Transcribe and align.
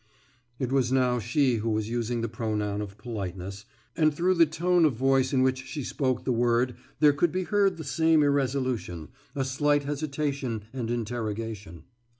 «It 0.59 0.71
was 0.71 0.91
now 0.91 1.19
she 1.19 1.57
who 1.57 1.69
was 1.69 1.87
using 1.91 2.21
the 2.21 2.27
pronoun 2.27 2.81
of 2.81 2.97
politeness, 2.97 3.65
and 3.95 4.11
through 4.11 4.33
the 4.33 4.47
tone 4.47 4.83
of 4.83 4.93
voice 4.93 5.31
in 5.31 5.43
which 5.43 5.63
she 5.67 5.83
spoke 5.83 6.23
the 6.25 6.31
word 6.31 6.73
there 6.99 7.13
could 7.13 7.31
be 7.31 7.43
heard 7.43 7.77
the 7.77 7.83
same 7.83 8.23
irresolution, 8.23 9.09
a 9.35 9.45
slight 9.45 9.83
hesitation 9.83 10.63
and 10.73 10.89
interrogation. 10.89 11.83